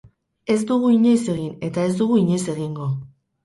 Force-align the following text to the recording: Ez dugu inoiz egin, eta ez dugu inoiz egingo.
Ez 0.53 0.57
dugu 0.71 0.89
inoiz 0.93 1.21
egin, 1.35 1.53
eta 1.69 1.87
ez 1.91 1.95
dugu 2.03 2.21
inoiz 2.25 2.43
egingo. 2.59 2.93